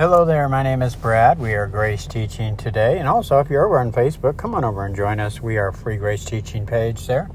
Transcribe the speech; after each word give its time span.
Hello 0.00 0.24
there, 0.24 0.48
my 0.48 0.62
name 0.62 0.80
is 0.80 0.96
Brad. 0.96 1.38
We 1.38 1.52
are 1.52 1.66
Grace 1.66 2.06
Teaching 2.06 2.56
today. 2.56 2.98
And 2.98 3.06
also, 3.06 3.38
if 3.38 3.50
you're 3.50 3.66
over 3.66 3.78
on 3.78 3.92
Facebook, 3.92 4.38
come 4.38 4.54
on 4.54 4.64
over 4.64 4.86
and 4.86 4.96
join 4.96 5.20
us. 5.20 5.42
We 5.42 5.58
are 5.58 5.72
Free 5.72 5.98
Grace 5.98 6.24
Teaching 6.24 6.64
page 6.64 7.06
there. 7.06 7.28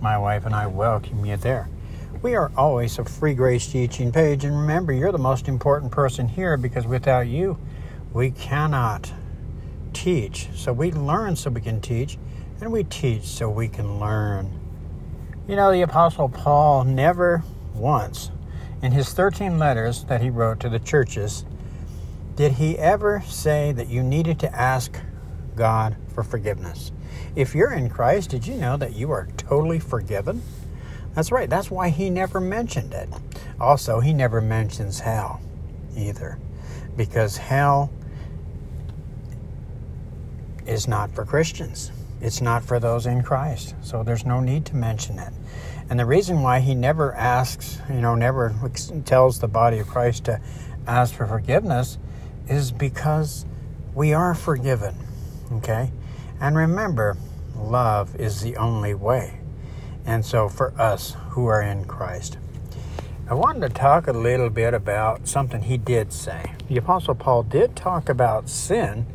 My 0.00 0.16
wife 0.16 0.46
and 0.46 0.54
I 0.54 0.68
welcome 0.68 1.24
you 1.24 1.36
there. 1.36 1.68
We 2.22 2.36
are 2.36 2.52
always 2.56 2.96
a 3.00 3.04
Free 3.04 3.34
Grace 3.34 3.66
Teaching 3.66 4.12
page. 4.12 4.44
And 4.44 4.56
remember, 4.56 4.92
you're 4.92 5.10
the 5.10 5.18
most 5.18 5.48
important 5.48 5.90
person 5.90 6.28
here 6.28 6.56
because 6.56 6.86
without 6.86 7.26
you, 7.26 7.58
we 8.12 8.30
cannot 8.30 9.12
teach. 9.92 10.46
So 10.54 10.72
we 10.72 10.92
learn 10.92 11.34
so 11.34 11.50
we 11.50 11.60
can 11.60 11.80
teach, 11.80 12.18
and 12.60 12.70
we 12.70 12.84
teach 12.84 13.24
so 13.24 13.50
we 13.50 13.66
can 13.66 13.98
learn. 13.98 14.60
You 15.48 15.56
know, 15.56 15.72
the 15.72 15.82
Apostle 15.82 16.28
Paul 16.28 16.84
never 16.84 17.42
once, 17.74 18.30
in 18.80 18.92
his 18.92 19.12
13 19.12 19.58
letters 19.58 20.04
that 20.04 20.22
he 20.22 20.30
wrote 20.30 20.60
to 20.60 20.68
the 20.68 20.78
churches, 20.78 21.44
did 22.36 22.52
he 22.52 22.78
ever 22.78 23.22
say 23.26 23.72
that 23.72 23.88
you 23.88 24.02
needed 24.02 24.38
to 24.40 24.54
ask 24.54 24.98
God 25.54 25.96
for 26.14 26.22
forgiveness? 26.22 26.92
If 27.36 27.54
you're 27.54 27.72
in 27.72 27.90
Christ, 27.90 28.30
did 28.30 28.46
you 28.46 28.54
know 28.54 28.76
that 28.76 28.94
you 28.94 29.10
are 29.10 29.28
totally 29.36 29.78
forgiven? 29.78 30.42
That's 31.14 31.30
right, 31.30 31.48
that's 31.48 31.70
why 31.70 31.90
he 31.90 32.08
never 32.08 32.40
mentioned 32.40 32.94
it. 32.94 33.08
Also, 33.60 34.00
he 34.00 34.14
never 34.14 34.40
mentions 34.40 35.00
hell 35.00 35.40
either, 35.94 36.38
because 36.96 37.36
hell 37.36 37.92
is 40.66 40.88
not 40.88 41.14
for 41.14 41.24
Christians. 41.24 41.92
It's 42.20 42.40
not 42.40 42.62
for 42.64 42.78
those 42.78 43.06
in 43.06 43.22
Christ. 43.22 43.74
So 43.82 44.02
there's 44.02 44.24
no 44.24 44.40
need 44.40 44.64
to 44.66 44.76
mention 44.76 45.18
it. 45.18 45.32
And 45.90 45.98
the 45.98 46.06
reason 46.06 46.40
why 46.40 46.60
he 46.60 46.74
never 46.74 47.12
asks, 47.14 47.78
you 47.88 48.00
know, 48.00 48.14
never 48.14 48.54
tells 49.04 49.40
the 49.40 49.48
body 49.48 49.80
of 49.80 49.88
Christ 49.88 50.24
to 50.24 50.40
ask 50.86 51.14
for 51.14 51.26
forgiveness 51.26 51.98
is 52.48 52.72
because 52.72 53.46
we 53.94 54.12
are 54.12 54.34
forgiven. 54.34 54.94
Okay? 55.52 55.92
And 56.40 56.56
remember, 56.56 57.16
love 57.56 58.16
is 58.16 58.40
the 58.40 58.56
only 58.56 58.94
way. 58.94 59.38
And 60.04 60.24
so 60.24 60.48
for 60.48 60.72
us 60.80 61.16
who 61.30 61.46
are 61.46 61.62
in 61.62 61.84
Christ, 61.84 62.38
I 63.28 63.34
wanted 63.34 63.60
to 63.60 63.68
talk 63.68 64.08
a 64.08 64.12
little 64.12 64.50
bit 64.50 64.74
about 64.74 65.28
something 65.28 65.62
he 65.62 65.78
did 65.78 66.12
say. 66.12 66.52
The 66.68 66.76
Apostle 66.76 67.14
Paul 67.14 67.44
did 67.44 67.76
talk 67.76 68.08
about 68.08 68.48
sin 68.48 69.06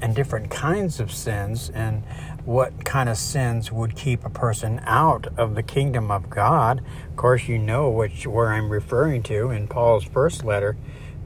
and 0.00 0.14
different 0.14 0.50
kinds 0.50 1.00
of 1.00 1.12
sins 1.12 1.68
and 1.70 2.04
what 2.44 2.84
kind 2.84 3.08
of 3.08 3.18
sins 3.18 3.72
would 3.72 3.96
keep 3.96 4.24
a 4.24 4.30
person 4.30 4.80
out 4.84 5.26
of 5.36 5.56
the 5.56 5.62
kingdom 5.62 6.10
of 6.12 6.30
God. 6.30 6.80
Of 7.10 7.16
course, 7.16 7.48
you 7.48 7.58
know 7.58 7.90
which 7.90 8.26
where 8.26 8.52
I'm 8.52 8.70
referring 8.70 9.24
to 9.24 9.50
in 9.50 9.66
Paul's 9.66 10.04
first 10.04 10.44
letter 10.44 10.76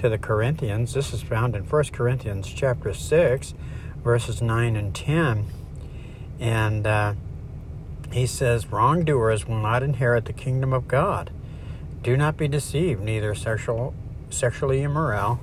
to 0.00 0.08
the 0.08 0.16
Corinthians. 0.16 0.94
This 0.94 1.12
is 1.12 1.20
found 1.20 1.54
in 1.54 1.64
1 1.64 1.84
Corinthians 1.92 2.48
chapter 2.48 2.94
6, 2.94 3.52
verses 4.02 4.40
9 4.40 4.74
and 4.74 4.94
10. 4.94 5.44
And 6.40 6.86
uh, 6.86 7.14
he 8.10 8.24
says, 8.24 8.72
Wrongdoers 8.72 9.46
will 9.46 9.60
not 9.60 9.82
inherit 9.82 10.24
the 10.24 10.32
kingdom 10.32 10.72
of 10.72 10.88
God. 10.88 11.30
Do 12.02 12.16
not 12.16 12.38
be 12.38 12.48
deceived, 12.48 13.02
neither 13.02 13.34
sexual, 13.34 13.92
sexually 14.30 14.82
immoral, 14.82 15.38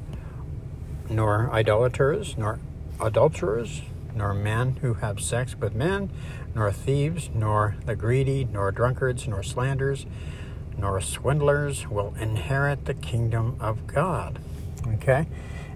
nor 1.08 1.52
idolaters, 1.54 2.36
nor 2.36 2.60
adulterers, 3.00 3.84
nor 4.16 4.34
men 4.34 4.78
who 4.78 4.96
have 4.96 5.22
sex 5.22 5.56
with 5.56 5.76
men, 5.76 6.10
nor 6.56 6.72
thieves, 6.72 7.30
nor 7.32 7.76
the 7.86 7.96
greedy, 7.96 8.46
nor 8.52 8.72
drunkards, 8.72 9.28
nor 9.28 9.44
slanders, 9.44 10.08
nor 10.78 11.02
swindlers 11.02 11.88
will 11.88 12.14
inherit 12.20 12.86
the 12.86 12.94
kingdom 12.94 13.58
of 13.60 13.88
God. 13.88 14.40
Okay? 14.88 15.28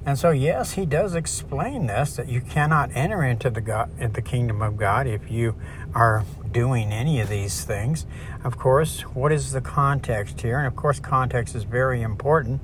And 0.05 0.17
so, 0.17 0.31
yes, 0.31 0.73
he 0.73 0.85
does 0.85 1.13
explain 1.13 1.85
this 1.85 2.15
that 2.15 2.27
you 2.27 2.41
cannot 2.41 2.89
enter 2.95 3.23
into 3.23 3.49
the 3.51 3.61
God, 3.61 3.91
the 4.13 4.21
kingdom 4.21 4.61
of 4.61 4.75
God 4.75 5.05
if 5.05 5.29
you 5.29 5.55
are 5.93 6.25
doing 6.51 6.91
any 6.91 7.19
of 7.19 7.29
these 7.29 7.63
things. 7.63 8.05
Of 8.43 8.57
course, 8.57 9.01
what 9.01 9.31
is 9.31 9.51
the 9.51 9.61
context 9.61 10.41
here? 10.41 10.57
And 10.57 10.65
of 10.65 10.75
course, 10.75 10.99
context 10.99 11.53
is 11.53 11.63
very 11.63 12.01
important. 12.01 12.61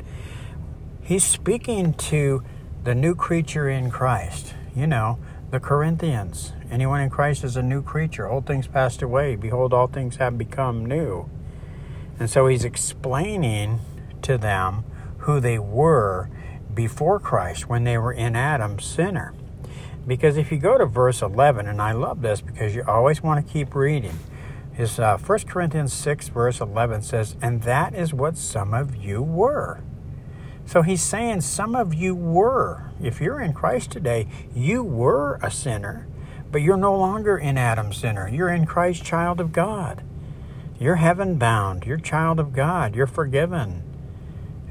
He's 1.04 1.24
speaking 1.24 1.94
to 1.94 2.44
the 2.84 2.96
new 2.96 3.14
creature 3.14 3.70
in 3.70 3.92
Christ. 3.92 4.56
You 4.76 4.88
know, 4.88 5.20
the 5.52 5.60
Corinthians. 5.60 6.54
Anyone 6.72 7.02
in 7.02 7.10
Christ 7.10 7.44
is 7.44 7.56
a 7.56 7.62
new 7.62 7.82
creature. 7.84 8.28
Old 8.28 8.48
things 8.48 8.68
passed 8.68 9.02
away. 9.02 9.36
Behold, 9.36 9.74
all 9.74 9.88
things 9.88 10.18
have 10.18 10.38
become 10.38 10.86
new. 10.86 11.30
And 12.20 12.30
so 12.30 12.48
he's 12.48 12.66
explaining 12.66 13.80
to 14.24 14.38
them 14.38 14.84
who 15.20 15.40
they 15.40 15.60
were 15.60 16.30
before 16.74 17.20
Christ 17.20 17.70
when 17.70 17.84
they 17.84 17.98
were 17.98 18.14
in 18.14 18.36
Adam's 18.36 18.86
sinner. 18.86 19.34
Because 20.06 20.38
if 20.38 20.52
you 20.52 20.58
go 20.58 20.78
to 20.78 20.86
verse 20.86 21.22
11, 21.22 21.68
and 21.68 21.82
I 21.82 21.92
love 21.92 22.22
this 22.22 22.40
because 22.40 22.74
you 22.74 22.84
always 22.88 23.22
want 23.22 23.46
to 23.46 23.54
keep 23.54 23.76
reading, 23.76 24.18
is 24.78 25.00
uh, 25.00 25.18
1 25.18 25.40
Corinthians 25.40 25.92
6, 25.92 26.30
verse 26.30 26.62
11 26.62 27.02
says, 27.02 27.36
And 27.42 27.64
that 27.64 27.94
is 27.94 28.14
what 28.14 28.38
some 28.38 28.74
of 28.74 28.96
you 28.96 29.22
were. 29.22 29.82
So 30.66 30.82
he's 30.82 31.02
saying 31.02 31.42
some 31.42 31.76
of 31.76 31.94
you 31.94 32.14
were. 32.14 32.92
If 33.02 33.20
you're 33.20 33.42
in 33.42 33.54
Christ 33.54 33.92
today, 33.92 34.28
you 34.54 34.84
were 34.84 35.40
a 35.42 35.50
sinner, 35.50 36.08
but 36.52 36.62
you're 36.62 36.78
no 36.78 36.96
longer 36.96 37.38
in 37.38 37.58
Adam's 37.58 37.98
sinner. 37.98 38.28
You're 38.28 38.50
in 38.50 38.66
Christ, 38.66 39.04
child 39.04 39.40
of 39.40 39.52
God. 39.52 40.04
You're 40.80 40.96
heaven 40.96 41.38
bound. 41.38 41.86
You're 41.86 41.98
child 41.98 42.40
of 42.40 42.54
God. 42.54 42.96
You're 42.96 43.08
forgiven. 43.08 43.84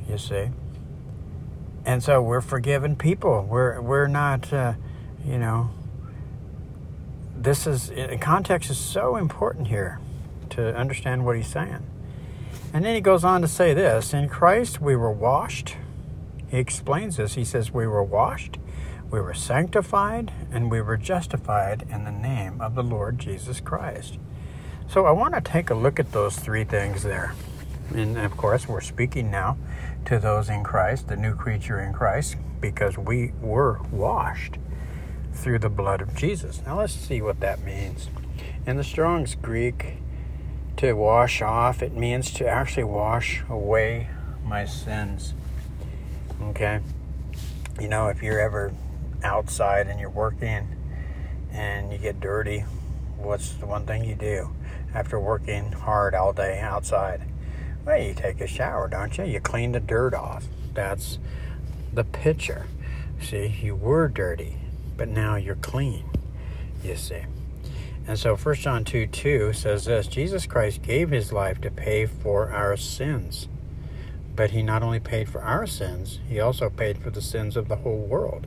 You 0.08 0.18
see? 0.18 0.50
and 1.86 2.02
so 2.02 2.20
we're 2.20 2.40
forgiven 2.40 2.96
people. 2.96 3.46
We're 3.48 3.80
we're 3.80 4.08
not, 4.08 4.52
uh, 4.52 4.74
you 5.24 5.38
know. 5.38 5.70
This 7.38 7.66
is 7.66 7.92
context 8.20 8.70
is 8.70 8.78
so 8.78 9.16
important 9.16 9.68
here 9.68 10.00
to 10.50 10.76
understand 10.76 11.24
what 11.24 11.36
he's 11.36 11.46
saying. 11.46 11.86
And 12.74 12.84
then 12.84 12.94
he 12.94 13.00
goes 13.00 13.22
on 13.24 13.40
to 13.42 13.48
say 13.48 13.72
this: 13.72 14.12
In 14.12 14.28
Christ 14.28 14.80
we 14.80 14.96
were 14.96 15.12
washed. 15.12 15.76
He 16.48 16.58
explains 16.58 17.16
this. 17.16 17.34
He 17.34 17.44
says 17.44 17.72
we 17.72 17.86
were 17.86 18.02
washed, 18.02 18.58
we 19.10 19.20
were 19.20 19.34
sanctified, 19.34 20.32
and 20.50 20.70
we 20.70 20.80
were 20.80 20.96
justified 20.96 21.86
in 21.88 22.04
the 22.04 22.12
name 22.12 22.60
of 22.60 22.74
the 22.74 22.82
Lord 22.82 23.18
Jesus 23.18 23.60
Christ. 23.60 24.18
So 24.88 25.04
I 25.04 25.10
want 25.10 25.34
to 25.34 25.40
take 25.40 25.70
a 25.70 25.74
look 25.74 25.98
at 25.98 26.12
those 26.12 26.36
three 26.36 26.62
things 26.62 27.02
there. 27.02 27.34
And 27.92 28.16
of 28.16 28.36
course, 28.36 28.68
we're 28.68 28.80
speaking 28.80 29.32
now 29.32 29.58
to 30.04 30.18
those 30.20 30.48
in 30.48 30.62
Christ, 30.62 31.08
the 31.08 31.16
new 31.16 31.34
creature 31.34 31.80
in 31.80 31.92
Christ, 31.92 32.36
because 32.60 32.96
we 32.96 33.32
were 33.40 33.80
washed 33.90 34.58
through 35.32 35.58
the 35.58 35.68
blood 35.68 36.00
of 36.00 36.14
Jesus. 36.14 36.62
Now 36.64 36.78
let's 36.78 36.92
see 36.92 37.20
what 37.20 37.40
that 37.40 37.62
means. 37.62 38.08
In 38.64 38.76
the 38.76 38.84
Strong's 38.84 39.34
Greek, 39.34 39.98
to 40.76 40.92
wash 40.92 41.42
off, 41.42 41.82
it 41.82 41.94
means 41.94 42.30
to 42.34 42.46
actually 42.46 42.84
wash 42.84 43.42
away 43.48 44.08
my 44.44 44.64
sins. 44.66 45.34
Okay? 46.40 46.80
You 47.80 47.88
know, 47.88 48.08
if 48.08 48.22
you're 48.22 48.40
ever 48.40 48.72
outside 49.24 49.88
and 49.88 49.98
you're 49.98 50.10
working 50.10 50.68
and 51.50 51.90
you 51.92 51.98
get 51.98 52.20
dirty, 52.20 52.60
what's 53.16 53.50
the 53.54 53.66
one 53.66 53.84
thing 53.84 54.04
you 54.04 54.14
do 54.14 54.55
after 54.96 55.20
working 55.20 55.72
hard 55.72 56.14
all 56.14 56.32
day 56.32 56.58
outside? 56.58 57.20
Well, 57.84 58.00
you 58.00 58.14
take 58.14 58.40
a 58.40 58.46
shower, 58.46 58.88
don't 58.88 59.16
you? 59.18 59.24
You 59.24 59.40
clean 59.40 59.72
the 59.72 59.80
dirt 59.80 60.14
off. 60.14 60.46
That's 60.72 61.18
the 61.92 62.02
picture. 62.02 62.66
See, 63.20 63.58
you 63.62 63.76
were 63.76 64.08
dirty, 64.08 64.56
but 64.96 65.08
now 65.08 65.36
you're 65.36 65.56
clean, 65.56 66.04
you 66.82 66.96
see. 66.96 67.24
And 68.06 68.18
so 68.18 68.36
1 68.36 68.54
John 68.54 68.84
2 68.84 69.06
2 69.08 69.52
says 69.52 69.84
this 69.84 70.06
Jesus 70.06 70.46
Christ 70.46 70.80
gave 70.80 71.10
his 71.10 71.30
life 71.30 71.60
to 71.60 71.70
pay 71.70 72.06
for 72.06 72.50
our 72.50 72.76
sins. 72.78 73.48
But 74.34 74.52
he 74.52 74.62
not 74.62 74.82
only 74.82 75.00
paid 75.00 75.28
for 75.28 75.42
our 75.42 75.66
sins, 75.66 76.20
he 76.26 76.40
also 76.40 76.70
paid 76.70 76.98
for 76.98 77.10
the 77.10 77.22
sins 77.22 77.56
of 77.56 77.68
the 77.68 77.76
whole 77.76 77.98
world. 77.98 78.46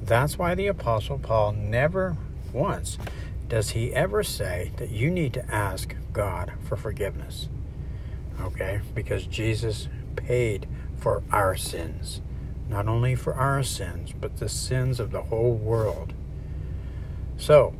That's 0.00 0.38
why 0.38 0.54
the 0.54 0.68
Apostle 0.68 1.18
Paul 1.18 1.52
never 1.52 2.16
once 2.52 2.98
does 3.48 3.70
he 3.70 3.94
ever 3.94 4.22
say 4.22 4.72
that 4.76 4.90
you 4.90 5.10
need 5.10 5.32
to 5.34 5.54
ask 5.54 5.94
God 6.12 6.52
for 6.64 6.76
forgiveness 6.76 7.48
okay? 8.40 8.80
Because 8.94 9.26
Jesus 9.26 9.88
paid 10.16 10.66
for 10.96 11.22
our 11.30 11.56
sins. 11.56 12.20
Not 12.68 12.86
only 12.86 13.14
for 13.14 13.34
our 13.34 13.62
sins, 13.62 14.12
but 14.18 14.36
the 14.38 14.48
sins 14.48 15.00
of 15.00 15.10
the 15.10 15.22
whole 15.22 15.54
world. 15.54 16.12
So, 17.36 17.74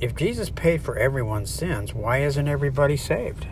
if 0.00 0.14
Jesus 0.14 0.48
paid 0.48 0.82
for 0.82 0.96
everyone's 0.96 1.50
sins, 1.50 1.92
why 1.92 2.18
isn't 2.18 2.48
everybody 2.48 2.96
saved? 2.96 3.46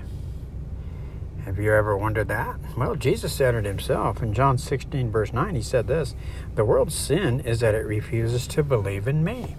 Have 1.44 1.58
you 1.58 1.74
ever 1.74 1.96
wondered 1.96 2.28
that? 2.28 2.56
Well, 2.76 2.94
Jesus 2.94 3.32
said 3.32 3.54
it 3.54 3.64
himself. 3.64 4.22
In 4.22 4.32
John 4.32 4.56
16, 4.56 5.10
verse 5.10 5.32
9, 5.32 5.54
he 5.54 5.62
said 5.62 5.86
this 5.86 6.14
The 6.54 6.64
world's 6.64 6.94
sin 6.94 7.40
is 7.40 7.60
that 7.60 7.74
it 7.74 7.86
refuses 7.86 8.46
to 8.48 8.62
believe 8.62 9.08
in 9.08 9.24
me. 9.24 9.56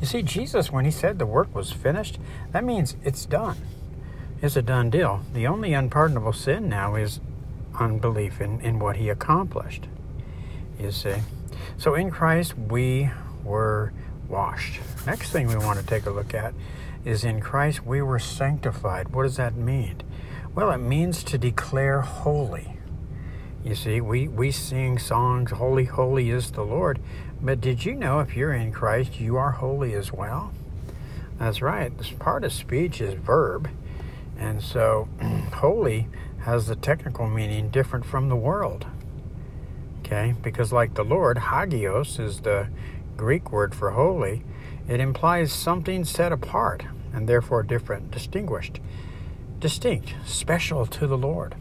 You 0.00 0.06
see, 0.06 0.22
Jesus, 0.22 0.72
when 0.72 0.84
he 0.84 0.90
said 0.90 1.18
the 1.18 1.26
work 1.26 1.54
was 1.54 1.72
finished, 1.72 2.18
that 2.52 2.64
means 2.64 2.96
it's 3.04 3.26
done 3.26 3.58
It's 4.42 4.56
a 4.56 4.62
done 4.62 4.90
deal. 4.90 5.22
The 5.34 5.46
only 5.46 5.74
unpardonable 5.74 6.32
sin 6.32 6.68
now 6.68 6.94
is 6.96 7.20
unbelief 7.78 8.40
in, 8.40 8.60
in 8.62 8.78
what 8.78 8.96
he 8.96 9.08
accomplished. 9.10 9.86
You 10.78 10.92
see? 10.92 11.16
So 11.78 11.94
in 11.94 12.10
Christ, 12.10 12.56
we 12.56 13.10
were 13.44 13.92
washed. 14.28 14.80
Next 15.06 15.30
thing 15.30 15.48
we 15.48 15.56
want 15.56 15.78
to 15.78 15.86
take 15.86 16.06
a 16.06 16.10
look 16.10 16.34
at 16.34 16.54
is 17.04 17.24
in 17.24 17.40
Christ, 17.40 17.84
we 17.86 18.02
were 18.02 18.18
sanctified. 18.18 19.10
What 19.10 19.24
does 19.24 19.36
that 19.36 19.56
mean? 19.56 20.02
Well, 20.54 20.70
it 20.70 20.78
means 20.78 21.22
to 21.24 21.38
declare 21.38 22.00
holy. 22.02 22.76
You 23.62 23.74
see, 23.74 24.00
we, 24.00 24.26
we 24.26 24.50
sing 24.50 24.98
songs, 24.98 25.50
Holy, 25.50 25.84
Holy 25.84 26.30
is 26.30 26.52
the 26.52 26.64
Lord. 26.64 26.98
But 27.42 27.60
did 27.60 27.84
you 27.84 27.94
know 27.94 28.20
if 28.20 28.34
you're 28.34 28.54
in 28.54 28.72
Christ, 28.72 29.20
you 29.20 29.36
are 29.36 29.50
holy 29.50 29.92
as 29.94 30.12
well? 30.12 30.52
That's 31.38 31.60
right. 31.60 31.96
This 31.96 32.10
part 32.10 32.42
of 32.44 32.54
speech 32.54 33.02
is 33.02 33.14
verb. 33.14 33.68
And 34.38 34.62
so, 34.62 35.08
holy 35.54 36.08
has 36.40 36.68
the 36.68 36.76
technical 36.76 37.26
meaning 37.26 37.68
different 37.68 38.06
from 38.06 38.30
the 38.30 38.36
world. 38.36 38.86
Okay? 40.00 40.34
Because, 40.42 40.72
like 40.72 40.94
the 40.94 41.04
Lord, 41.04 41.36
hagios 41.36 42.18
is 42.18 42.40
the 42.40 42.68
Greek 43.18 43.52
word 43.52 43.74
for 43.74 43.90
holy. 43.90 44.42
It 44.88 45.00
implies 45.00 45.52
something 45.52 46.06
set 46.06 46.32
apart 46.32 46.84
and 47.12 47.28
therefore 47.28 47.62
different, 47.62 48.10
distinguished, 48.10 48.80
distinct, 49.58 50.14
special 50.24 50.86
to 50.86 51.06
the 51.06 51.18
Lord. 51.18 51.54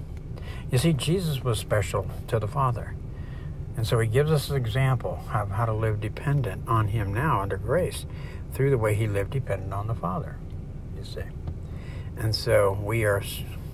You 0.71 0.77
see, 0.77 0.93
Jesus 0.93 1.43
was 1.43 1.57
special 1.57 2.07
to 2.27 2.37
the 2.37 2.47
Father. 2.47 2.95
And 3.75 3.87
so 3.87 3.99
he 3.99 4.07
gives 4.07 4.29
us 4.29 4.49
an 4.49 4.57
example 4.57 5.23
of 5.33 5.51
how 5.51 5.65
to 5.65 5.73
live 5.73 5.99
dependent 5.99 6.67
on 6.67 6.89
him 6.89 7.13
now 7.13 7.41
under 7.41 7.57
grace 7.57 8.05
through 8.53 8.69
the 8.69 8.77
way 8.77 8.93
he 8.93 9.07
lived 9.07 9.31
dependent 9.31 9.73
on 9.73 9.87
the 9.87 9.95
Father, 9.95 10.35
you 10.97 11.03
see. 11.03 11.23
And 12.17 12.35
so 12.35 12.77
we 12.83 13.05
are 13.05 13.23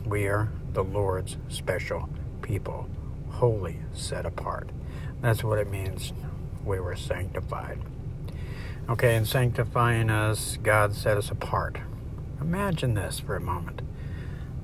we 0.06 0.28
are 0.28 0.50
the 0.74 0.84
Lord's 0.84 1.38
special 1.50 2.08
people, 2.42 2.88
holy, 3.32 3.80
set 3.94 4.26
apart. 4.26 4.70
That's 5.22 5.44
what 5.44 5.58
it 5.58 5.70
means 5.70 6.14
we 6.64 6.80
were 6.80 6.96
sanctified. 6.96 7.80
Okay, 8.88 9.16
in 9.16 9.26
sanctifying 9.26 10.12
us, 10.12 10.58
God 10.62 10.94
set 10.94 11.18
us 11.18 11.32
apart. 11.32 11.78
Imagine 12.40 12.94
this 12.94 13.20
for 13.20 13.36
a 13.36 13.42
moment. 13.42 13.82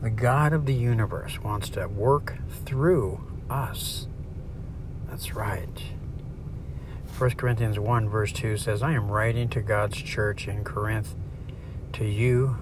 The 0.02 0.10
God 0.10 0.52
of 0.52 0.66
the 0.66 0.74
universe 0.74 1.40
wants 1.44 1.70
to 1.70 1.88
work 1.88 2.40
through 2.66 3.24
us. 3.52 4.08
That's 5.08 5.36
right. 5.36 5.84
1 7.20 7.30
Corinthians 7.32 7.78
1, 7.78 8.10
verse 8.10 8.32
2 8.32 8.58
says, 8.58 8.82
I 8.82 8.94
am 8.94 9.12
writing 9.12 9.48
to 9.50 9.62
God's 9.62 10.02
church 10.02 10.48
in 10.48 10.64
Corinth, 10.64 11.14
to 11.94 12.04
you 12.04 12.58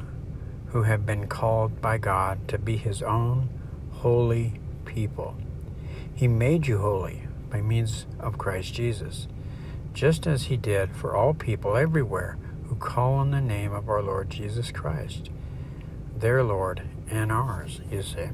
who 0.68 0.83
have 0.83 1.06
been 1.06 1.27
called 1.27 1.80
by 1.80 1.97
God 1.97 2.45
to 2.50 2.57
be 2.57 2.75
his 2.75 3.01
own 3.01 3.47
holy 3.92 4.59
people. 4.83 5.38
He 6.13 6.27
made 6.27 6.68
you 6.68 6.80
holy 6.80 7.24
by 7.50 7.62
means 7.62 8.06
of 8.19 8.38
Christ 8.38 8.74
Jesus, 8.74 9.30
just 9.94 10.27
as 10.27 10.44
he 10.44 10.57
did 10.57 10.94
for 10.94 11.15
all 11.15 11.33
people 11.33 11.77
everywhere 11.77 12.38
who 12.68 12.75
call 12.75 13.13
on 13.13 13.31
the 13.31 13.39
name 13.39 13.71
of 13.71 13.88
our 13.88 14.01
Lord 14.01 14.30
Jesus 14.30 14.74
Christ, 14.74 15.30
their 16.18 16.44
Lord 16.44 16.81
and 17.09 17.31
ours, 17.31 17.81
you 17.91 18.01
see. 18.01 18.29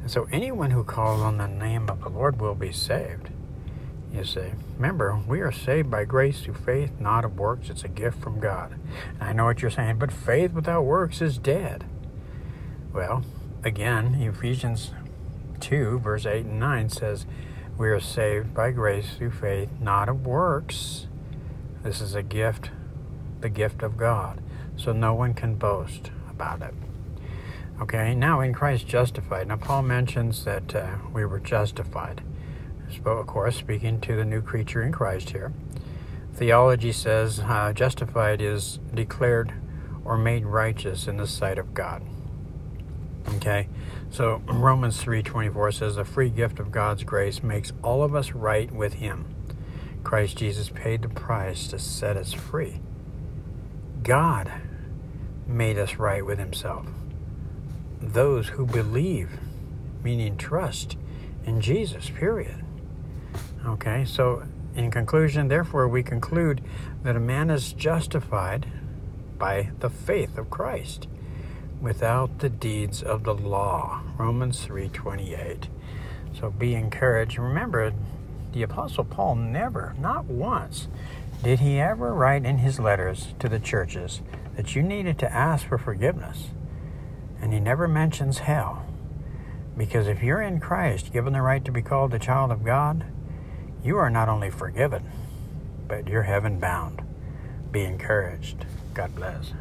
And 0.00 0.10
so 0.10 0.28
anyone 0.32 0.70
who 0.70 0.84
calls 0.84 1.20
on 1.20 1.38
the 1.38 1.46
name 1.46 1.88
of 1.88 2.02
the 2.02 2.08
Lord 2.08 2.40
will 2.40 2.54
be 2.54 2.72
saved. 2.72 3.30
You 4.12 4.24
see, 4.24 4.50
remember, 4.76 5.18
we 5.26 5.40
are 5.40 5.52
saved 5.52 5.90
by 5.90 6.04
grace 6.04 6.42
through 6.42 6.54
faith, 6.54 6.90
not 7.00 7.24
of 7.24 7.38
works. 7.38 7.70
It's 7.70 7.84
a 7.84 7.88
gift 7.88 8.20
from 8.20 8.40
God. 8.40 8.78
And 9.18 9.22
I 9.22 9.32
know 9.32 9.44
what 9.44 9.62
you're 9.62 9.70
saying, 9.70 9.98
but 9.98 10.12
faith 10.12 10.52
without 10.52 10.82
works 10.82 11.22
is 11.22 11.38
dead. 11.38 11.84
Well, 12.92 13.24
again, 13.64 14.16
Ephesians 14.20 14.90
2, 15.60 16.00
verse 16.00 16.26
8 16.26 16.44
and 16.44 16.60
9 16.60 16.90
says, 16.90 17.24
We 17.78 17.88
are 17.88 18.00
saved 18.00 18.52
by 18.52 18.72
grace 18.72 19.14
through 19.16 19.30
faith, 19.30 19.70
not 19.80 20.10
of 20.10 20.26
works. 20.26 21.06
This 21.82 22.02
is 22.02 22.14
a 22.14 22.22
gift, 22.22 22.70
the 23.40 23.48
gift 23.48 23.82
of 23.82 23.96
God. 23.96 24.42
So 24.76 24.92
no 24.92 25.14
one 25.14 25.32
can 25.32 25.54
boast 25.54 26.10
about 26.28 26.60
it. 26.60 26.74
Okay, 27.80 28.14
now 28.14 28.40
in 28.40 28.52
Christ 28.52 28.86
justified. 28.86 29.48
Now, 29.48 29.56
Paul 29.56 29.82
mentions 29.82 30.44
that 30.44 30.74
uh, 30.74 30.96
we 31.12 31.24
were 31.24 31.40
justified. 31.40 32.22
Of 33.04 33.26
course, 33.26 33.56
speaking 33.56 34.00
to 34.02 34.14
the 34.14 34.24
new 34.24 34.42
creature 34.42 34.82
in 34.82 34.92
Christ 34.92 35.30
here. 35.30 35.52
Theology 36.34 36.92
says 36.92 37.40
uh, 37.40 37.72
justified 37.72 38.42
is 38.42 38.78
declared 38.94 39.54
or 40.04 40.18
made 40.18 40.44
righteous 40.44 41.08
in 41.08 41.16
the 41.16 41.26
sight 41.26 41.58
of 41.58 41.74
God. 41.74 42.02
Okay, 43.36 43.68
so 44.10 44.42
Romans 44.46 45.02
3:24 45.02 45.74
says 45.74 45.96
the 45.96 46.04
free 46.04 46.28
gift 46.28 46.60
of 46.60 46.70
God's 46.70 47.04
grace 47.04 47.42
makes 47.42 47.72
all 47.82 48.02
of 48.02 48.14
us 48.14 48.32
right 48.32 48.70
with 48.70 48.94
Him. 48.94 49.34
Christ 50.04 50.36
Jesus 50.36 50.68
paid 50.68 51.02
the 51.02 51.08
price 51.08 51.66
to 51.68 51.78
set 51.78 52.16
us 52.16 52.32
free. 52.32 52.80
God 54.02 54.52
made 55.46 55.78
us 55.78 55.96
right 55.96 56.24
with 56.24 56.38
Himself 56.38 56.86
those 58.02 58.48
who 58.48 58.66
believe, 58.66 59.30
meaning 60.02 60.36
trust 60.36 60.96
in 61.44 61.60
Jesus, 61.60 62.10
period. 62.10 62.64
Okay, 63.64 64.04
so 64.04 64.42
in 64.74 64.90
conclusion, 64.90 65.48
therefore, 65.48 65.86
we 65.86 66.02
conclude 66.02 66.62
that 67.02 67.16
a 67.16 67.20
man 67.20 67.50
is 67.50 67.72
justified 67.72 68.66
by 69.38 69.70
the 69.80 69.90
faith 69.90 70.38
of 70.38 70.50
Christ 70.50 71.08
without 71.80 72.38
the 72.38 72.48
deeds 72.48 73.02
of 73.02 73.24
the 73.24 73.34
law. 73.34 74.02
Romans 74.16 74.64
3:28. 74.64 75.68
So 76.32 76.50
be 76.50 76.74
encouraged. 76.74 77.38
Remember, 77.38 77.92
the 78.52 78.62
apostle 78.62 79.04
Paul 79.04 79.36
never, 79.36 79.94
not 79.98 80.26
once, 80.26 80.88
did 81.42 81.60
he 81.60 81.80
ever 81.80 82.14
write 82.14 82.44
in 82.44 82.58
his 82.58 82.78
letters 82.78 83.34
to 83.40 83.48
the 83.48 83.58
churches 83.58 84.22
that 84.56 84.76
you 84.76 84.82
needed 84.82 85.18
to 85.18 85.32
ask 85.32 85.66
for 85.66 85.78
forgiveness. 85.78 86.50
And 87.42 87.52
he 87.52 87.60
never 87.60 87.86
mentions 87.86 88.38
hell. 88.38 88.86
Because 89.76 90.06
if 90.06 90.22
you're 90.22 90.40
in 90.40 90.60
Christ, 90.60 91.12
given 91.12 91.34
the 91.34 91.42
right 91.42 91.64
to 91.64 91.72
be 91.72 91.82
called 91.82 92.14
a 92.14 92.18
child 92.18 92.50
of 92.50 92.64
God, 92.64 93.04
you 93.84 93.96
are 93.96 94.10
not 94.10 94.28
only 94.28 94.48
forgiven, 94.50 95.10
but 95.88 96.08
you're 96.08 96.22
heaven 96.22 96.58
bound. 96.58 97.02
Be 97.70 97.82
encouraged. 97.82 98.64
God 98.94 99.14
bless. 99.14 99.52